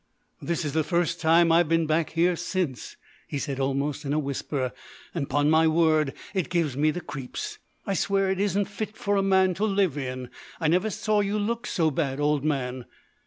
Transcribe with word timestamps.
"This 0.41 0.65
is 0.65 0.73
the 0.73 0.83
first 0.83 1.21
time 1.21 1.51
I've 1.51 1.69
been 1.69 1.85
back 1.85 2.13
here 2.13 2.35
since," 2.35 2.97
he 3.27 3.37
said 3.37 3.59
almost 3.59 4.03
in 4.03 4.13
a 4.13 4.17
whisper, 4.17 4.71
"and, 5.13 5.29
'pon 5.29 5.47
my 5.47 5.67
word, 5.67 6.13
it 6.33 6.49
gives 6.49 6.75
me 6.75 6.89
the 6.89 7.01
creeps. 7.01 7.59
I 7.85 7.93
swear 7.93 8.31
it 8.31 8.39
isn't 8.39 8.65
fit 8.65 8.97
for 8.97 9.15
a 9.15 9.21
man 9.21 9.53
to 9.53 9.63
live 9.63 9.99
in. 9.99 10.31
I 10.59 10.69
never 10.69 10.89
saw 10.89 11.19
you 11.19 11.37
look 11.37 11.67
so 11.67 11.91
bad, 11.91 12.19
old 12.19 12.43
man." 12.43 12.85